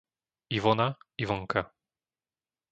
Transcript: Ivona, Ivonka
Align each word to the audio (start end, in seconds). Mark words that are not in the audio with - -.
Ivona, 0.57 0.87
Ivonka 1.23 1.61